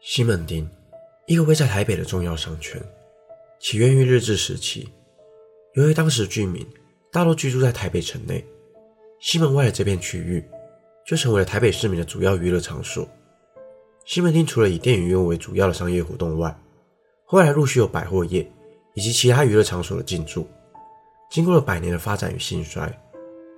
[0.00, 0.68] 西门町，
[1.26, 2.80] 一个位在台北的重要商圈，
[3.60, 4.88] 起源于日治时期。
[5.74, 6.66] 由于当时居民
[7.12, 8.44] 大多居住在台北城内，
[9.20, 10.44] 西门外的这片区域
[11.06, 13.06] 就成为了台北市民的主要娱乐场所。
[14.04, 16.56] 西门町除了以电影院为主要的商业活动外，
[17.24, 18.50] 后来陆续有百货业
[18.94, 20.48] 以及其他娱乐场所的进驻。
[21.30, 22.90] 经过了百年的发展与兴衰，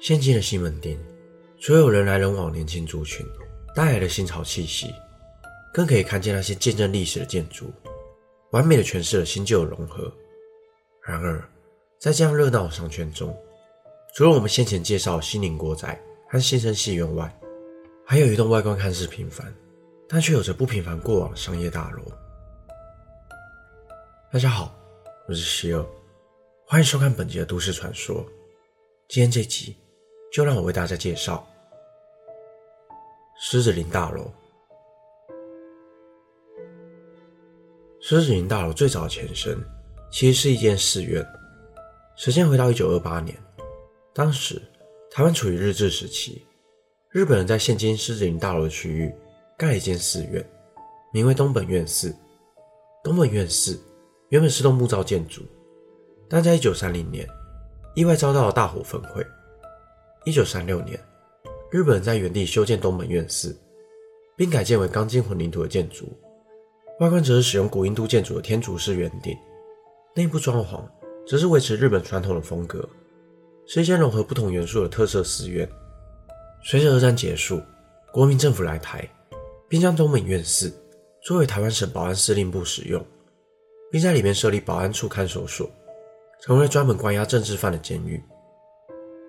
[0.01, 0.99] 现今的西门町，
[1.61, 3.25] 除有人来人往年轻族群
[3.77, 4.93] 带来的新潮气息。
[5.73, 7.71] 更可以看见那些见证历史的建筑，
[8.51, 10.13] 完美的诠释了新旧的融合。
[11.03, 11.43] 然而，
[11.99, 13.37] 在这样热闹的商圈中，
[14.15, 17.33] 除了我们先前介绍的西宁国宅和新生戏院外，
[18.05, 19.55] 还有一栋外观看似平凡，
[20.09, 22.03] 但却有着不平凡过往的商业大楼。
[24.33, 24.75] 大家好，
[25.29, 25.85] 我是希尔，
[26.67, 28.25] 欢迎收看本集的都市传说。
[29.09, 29.77] 今天这集
[30.33, 31.45] 就让我为大家介绍
[33.41, 34.31] 狮子林大楼。
[38.03, 39.63] 狮子林大楼最早的前身
[40.11, 41.25] 其实是一间寺院。
[42.17, 43.37] 时间回到一九二八年，
[44.15, 44.61] 当时
[45.11, 46.43] 台湾处于日治时期，
[47.11, 49.15] 日本人在现今狮子林大楼的区域
[49.57, 50.43] 盖了一间寺院，
[51.13, 52.15] 名为东本院寺。
[53.05, 53.79] 东本院寺
[54.31, 55.43] 原本是栋木造建筑，
[56.27, 57.29] 但在一九三零年
[57.95, 59.25] 意外遭到了大火焚毁。
[60.25, 60.99] 一九三六年，
[61.71, 63.55] 日本人在原地修建东本院寺，
[64.37, 66.09] 并改建为钢筋混凝土的建筑。
[67.01, 69.35] 外观则是使用古印度建筑的天竺式圆顶，
[70.15, 70.83] 内部装潢
[71.27, 72.87] 则是维持日本传统的风格，
[73.67, 75.67] 是一间融合不同元素的特色寺院。
[76.63, 77.59] 随着二战结束，
[78.13, 79.09] 国民政府来台，
[79.67, 80.71] 并将东本院寺
[81.23, 83.03] 作为台湾省保安司令部使用，
[83.91, 85.71] 并在里面设立保安处看守所，
[86.43, 88.23] 成为专门关押政治犯的监狱。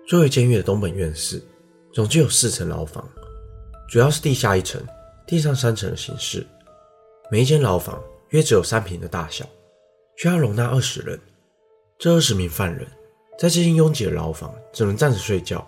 [0.06, 1.42] 作为监狱的东本院寺，
[1.90, 3.08] 总计有四层牢房，
[3.88, 4.78] 主要是地下一层、
[5.26, 6.46] 地上三层的形式。
[7.32, 9.46] 每一间牢房约只有三平的大小，
[10.18, 11.18] 却要容纳二十人。
[11.98, 12.86] 这二十名犯人
[13.38, 15.66] 在这间拥挤的牢房只能站着睡觉，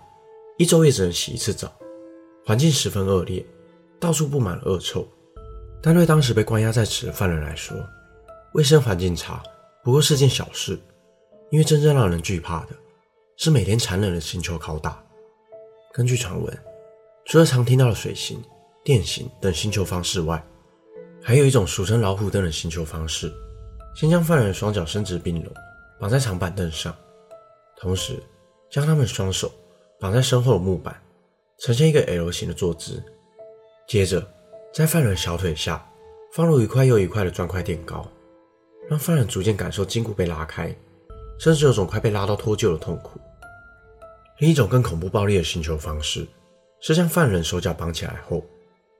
[0.59, 1.73] 一周也只能洗一次澡，
[2.45, 3.43] 环境十分恶劣，
[3.99, 5.07] 到处布满了恶臭。
[5.81, 7.75] 但对当时被关押在此的犯人来说，
[8.53, 9.41] 卫生环境差
[9.83, 10.79] 不过是件小事，
[11.49, 12.75] 因为真正让人惧怕的
[13.37, 15.03] 是每天残忍的星球拷打。
[15.91, 16.55] 根据传闻，
[17.25, 18.39] 除了常听到的水刑、
[18.83, 20.39] 电刑等星球方式外，
[21.27, 23.33] 还有一种俗称“老虎凳”的刑求方式，
[23.95, 25.51] 先将犯人双脚伸直并拢，
[25.99, 26.95] 绑在长板凳上，
[27.75, 28.21] 同时
[28.69, 29.51] 将他们双手
[29.99, 30.95] 绑在身后的木板，
[31.57, 33.03] 呈现一个 L 型的坐姿。
[33.87, 34.23] 接着，
[34.71, 35.83] 在犯人小腿下
[36.31, 38.07] 放入一块又一块的砖块垫高，
[38.87, 40.67] 让犯人逐渐感受筋骨被拉开，
[41.39, 43.19] 甚至有种快被拉到脱臼的痛苦。
[44.37, 46.27] 另一种更恐怖暴力的刑求方式，
[46.81, 48.45] 是将犯人手脚绑起来后，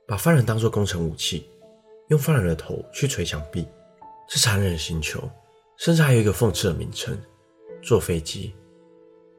[0.08, 1.48] 把犯人当作工程武器。
[2.10, 3.68] 用犯人的头去捶墙壁，
[4.28, 5.28] 是残忍的星球，
[5.78, 7.18] 甚至还有一个讽刺的名称——
[7.82, 8.54] 坐飞机。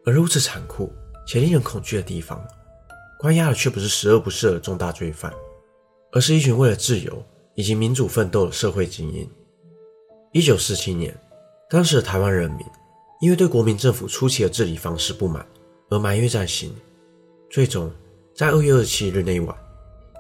[0.05, 0.93] 而如此残酷
[1.27, 2.45] 且令人恐惧的地方，
[3.19, 5.33] 关押的却不是十恶不赦的重大罪犯，
[6.13, 7.25] 而是一群为了自由
[7.55, 9.29] 以及民主奋斗的社会精英。
[10.33, 11.17] 一九四七年，
[11.71, 12.67] 当时的台湾人民
[13.21, 15.47] 因为对国民政府初期的治理方式不满
[15.89, 16.75] 而埋怨在心，
[17.49, 17.91] 最终
[18.35, 19.57] 在二月二十七日那晚，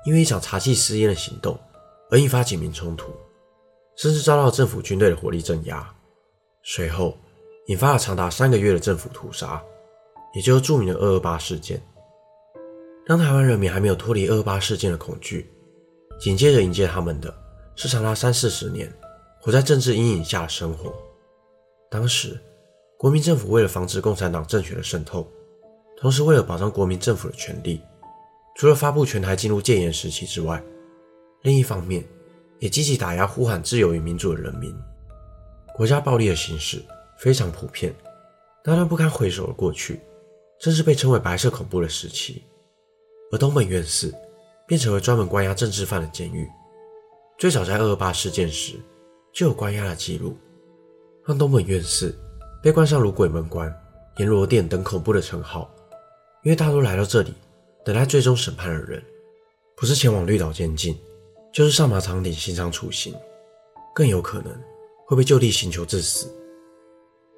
[0.06, 1.59] 因为一场茶祭私烟的行动。
[2.11, 3.11] 而引发警民冲突，
[3.97, 5.94] 甚至遭到政府军队的火力镇压。
[6.62, 7.17] 随后，
[7.67, 9.62] 引发了长达三个月的政府屠杀，
[10.34, 11.81] 也就是著名的二二八事件。
[13.06, 15.50] 当台湾人民还没有脱离二二八事件的恐惧，
[16.21, 17.33] 紧接着迎接他们的
[17.77, 18.93] 是长达三四十年
[19.41, 20.93] 活在政治阴影下的生活。
[21.88, 22.37] 当时，
[22.99, 25.27] 国民政府为了防止共产党政权的渗透，
[25.97, 27.81] 同时为了保障国民政府的权利，
[28.56, 30.61] 除了发布全台进入戒严时期之外，
[31.47, 32.05] 另一方面，
[32.59, 34.77] 也积极打压呼喊自由与民主的人民。
[35.77, 36.83] 国家暴力的形式
[37.17, 37.95] 非常普遍，
[38.65, 40.01] 那段不堪回首的过去，
[40.59, 42.43] 正是被称为“白色恐怖”的时期。
[43.31, 44.12] 而东本院寺
[44.67, 46.49] 便成为专门关押政治犯的监狱。
[47.39, 48.73] 最早在二二八事件时
[49.32, 50.37] 就有关押的记录，
[51.25, 52.12] 让东本院寺
[52.61, 53.73] 被冠上如鬼门关、
[54.17, 55.73] 阎罗殿等恐怖的称号。
[56.43, 57.32] 因为大多来到这里
[57.85, 59.00] 等待最终审判的人，
[59.76, 60.99] 不是前往绿岛监禁。
[61.56, 63.14] 就是上马场顶刑场处刑，
[63.94, 64.55] 更有可能
[65.06, 66.31] 会被就地刑求致死。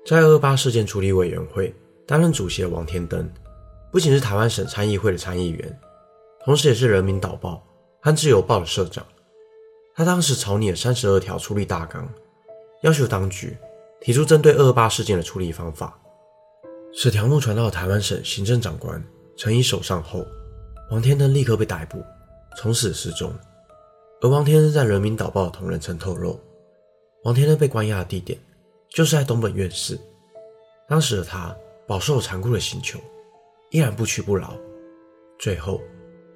[0.04, 1.72] 在二八事件处理委员会
[2.04, 3.30] 担任主席的王天登，
[3.92, 5.80] 不仅是台湾省参议会的参议员，
[6.44, 7.64] 同时也是人民导报
[8.00, 9.06] 和自由报的社长。
[9.94, 12.08] 他当时草拟了三十二条处理大纲，
[12.82, 13.56] 要求当局
[14.00, 15.96] 提出针对二二八事件的处理方法。
[16.92, 19.00] 此条目传到台湾省行政长官
[19.36, 20.26] 陈仪手上后，
[20.90, 22.04] 王天登立刻被逮捕，
[22.56, 23.32] 从此失踪。
[24.20, 26.40] 而王天恩在《人民导报》的同仁曾透露，
[27.22, 28.36] 王天恩被关押的地点
[28.88, 29.98] 就是在东本院寺。
[30.88, 31.56] 当时的他
[31.86, 32.98] 饱受残酷的刑求，
[33.70, 34.56] 依然不屈不挠，
[35.38, 35.80] 最后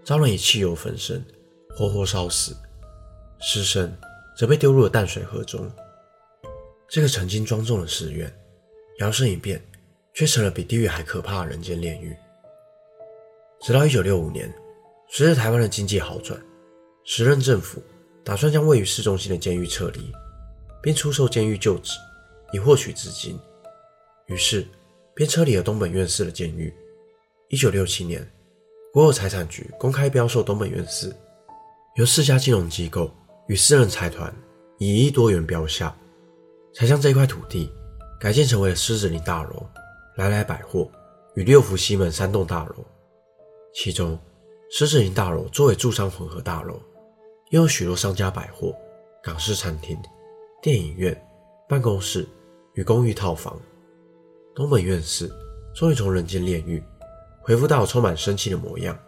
[0.05, 1.25] 遭人以汽油焚身，
[1.75, 2.55] 活活烧死，
[3.41, 3.93] 尸身
[4.37, 5.69] 则被丢入了淡水河中。
[6.89, 8.33] 这个曾经庄重的寺院，
[9.01, 9.61] 摇身一变，
[10.15, 12.17] 却成了比地狱还可怕的人间炼狱。
[13.61, 14.53] 直到一九六五年，
[15.09, 16.41] 随着台湾的经济好转，
[17.05, 17.83] 时任政府
[18.25, 20.13] 打算将位于市中心的监狱撤离，
[20.81, 21.99] 并出售监狱旧址，
[22.53, 23.39] 以获取资金。
[24.27, 24.67] 于是，
[25.15, 26.73] 便撤离了东本院士的监狱。
[27.49, 28.27] 一九六七年，
[28.93, 31.13] 国有财产局公开标售东本院士，
[31.97, 33.11] 由四家金融机构
[33.49, 34.33] 与私人财团
[34.79, 35.95] 以一亿多元标下，
[36.73, 37.71] 才将这块土地
[38.21, 39.67] 改建成为了狮子林大楼、
[40.17, 40.89] 来来百货
[41.35, 42.87] 与六福西门三栋大楼。
[43.75, 44.19] 其中，
[44.71, 46.81] 狮子林大楼作为住商混合大楼，
[47.53, 48.75] 拥有许多商家百货、
[49.23, 49.99] 港式餐厅、
[50.63, 51.15] 电影院、
[51.69, 52.27] 办公室
[52.73, 53.61] 与公寓套房。
[54.55, 55.31] 东本院寺
[55.75, 56.83] 终于从人间炼狱
[57.43, 58.99] 恢复到充满生气的模样，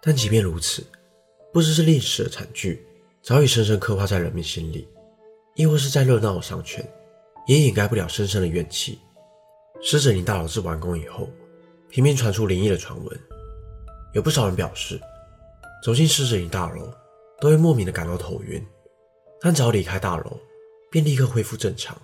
[0.00, 0.86] 但即便如此，
[1.52, 2.86] 不知是历史的惨剧
[3.20, 4.86] 早已深深刻画在人民心里，
[5.56, 6.88] 亦或是在热闹的商圈，
[7.48, 9.00] 也掩盖不了深深的怨气。
[9.82, 11.28] 狮子林大楼自完工以后，
[11.88, 13.20] 频频传出灵异的传闻，
[14.12, 15.00] 有不少人表示，
[15.82, 16.88] 走进狮子林大楼
[17.40, 18.64] 都会莫名的感到头晕，
[19.40, 20.38] 但只要离开大楼，
[20.90, 21.96] 便立刻恢复正常。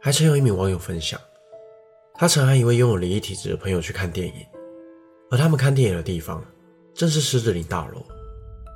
[0.00, 1.20] 还曾有一名网友分享。
[2.14, 4.46] 他曾和一位拥有灵异体质的朋友去看电影，
[5.30, 6.44] 而他们看电影的地方
[6.92, 8.04] 正是狮子林大楼。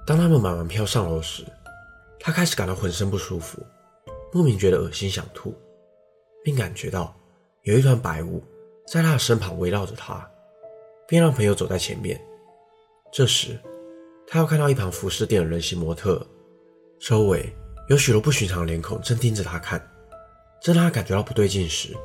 [0.06, 1.44] 当他们买完票上楼时，
[2.20, 3.60] 他开始感到浑身不舒服，
[4.32, 5.52] 莫名觉得恶心想吐，
[6.44, 7.14] 并感觉到
[7.62, 8.40] 有一团白雾
[8.87, 10.25] 在他的身旁围绕着他，
[11.08, 12.20] 便让朋友走在前面。
[13.12, 13.58] 这时，
[14.27, 16.27] 他又看到一旁服饰店的人形模特，
[16.99, 17.55] 周围
[17.89, 19.81] 有许多不寻常的脸孔正盯着他看。
[20.61, 21.97] 正当他感觉到不对劲时，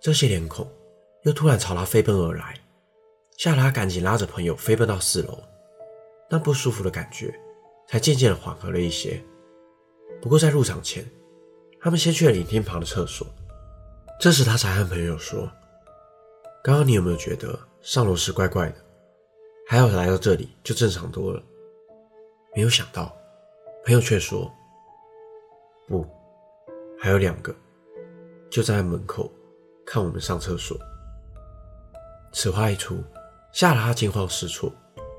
[0.00, 0.66] 这些脸孔
[1.24, 2.58] 又突然朝他飞奔而来，
[3.36, 5.38] 吓得他赶紧拉着朋友飞奔到四楼。
[6.30, 7.32] 那不舒服的感觉
[7.86, 9.22] 才渐渐的缓和了一些。
[10.20, 11.04] 不过在入场前，
[11.80, 13.26] 他们先去了影厅旁的厕所。
[14.18, 15.50] 这时他才和朋友说
[16.64, 18.76] ：“刚刚你有没有觉得上楼时怪怪的？
[19.72, 21.42] 还好来到这里就正常多了。”
[22.54, 23.10] 没有想到，
[23.86, 24.52] 朋友却说
[25.88, 26.06] ：“不，
[27.00, 27.56] 还有两个，
[28.50, 29.32] 就站在门口。”
[29.86, 30.76] 看我们上厕所，
[32.34, 33.02] 此话一出，
[33.50, 34.70] 吓得他惊慌失措，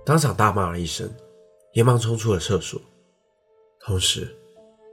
[0.06, 1.12] 当场大骂了一声，
[1.74, 2.80] 连忙冲出了厕所。
[3.80, 4.38] 同时，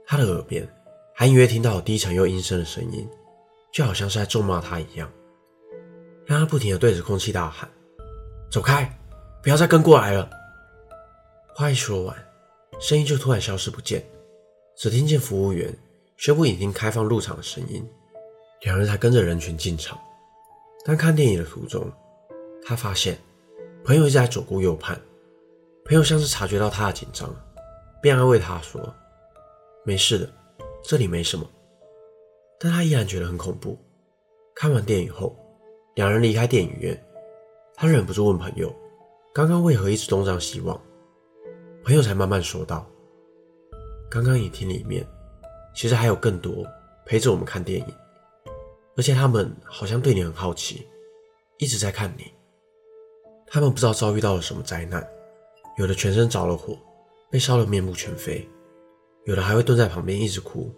[0.07, 0.67] 他的耳边
[1.13, 3.07] 还隐约听到低沉又阴森的声音，
[3.71, 5.07] 就好像是在咒骂他一样，
[6.25, 7.69] 让他不停地对着空气大喊
[8.51, 8.91] ：“走开，
[9.41, 10.29] 不要再跟过来了！”
[11.55, 12.15] 话一说完，
[12.79, 14.03] 声音就突然消失不见，
[14.75, 15.73] 只听见服务员
[16.17, 17.87] 宣布已经开放入场的声音。
[18.61, 19.99] 两人才跟着人群进场，
[20.85, 21.91] 但看电影的途中，
[22.63, 23.17] 他发现
[23.83, 24.99] 朋友一直在左顾右盼。
[25.83, 27.35] 朋友像是察觉到他的紧张，
[28.01, 28.79] 便安慰他说
[29.83, 30.29] ：“没事的，
[30.83, 31.49] 这里没什么。”
[32.59, 33.77] 但他依然觉得很恐怖。
[34.53, 35.35] 看完电影后，
[35.95, 37.03] 两人离开电影院，
[37.73, 38.71] 他忍不住问朋友
[39.33, 40.79] ：“刚刚为何一直东张西望？”
[41.83, 42.85] 朋友才慢慢说道
[44.09, 45.07] ：“刚刚影厅里面
[45.73, 46.65] 其实还有更多
[47.05, 47.95] 陪着我们看电影。”
[48.97, 50.85] 而且他们好像对你很好奇，
[51.57, 52.31] 一直在看你。
[53.47, 55.05] 他们不知道遭遇到了什么灾难，
[55.77, 56.77] 有的全身着了火，
[57.31, 58.45] 被烧得面目全非；
[59.25, 60.69] 有的还会蹲在旁边一直哭。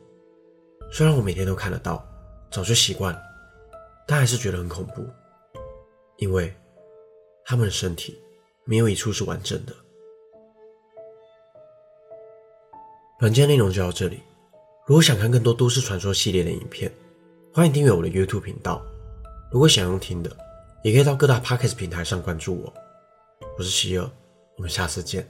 [0.91, 2.07] 虽然我每天都看得到，
[2.51, 3.19] 早就习惯了，
[4.07, 5.03] 但还是觉得很恐怖，
[6.17, 6.53] 因为
[7.43, 8.22] 他们的身体
[8.65, 9.73] 没有一处是完整的。
[13.19, 14.21] 本期内容就到这里。
[14.85, 16.91] 如果想看更多都市传说系列的影片，
[17.53, 18.81] 欢迎订阅我的 YouTube 频道。
[19.51, 20.35] 如果想用听的，
[20.83, 22.73] 也可以到各大 Podcast 平台上关注我。
[23.57, 24.09] 我是希尔，
[24.57, 25.25] 我们下次见。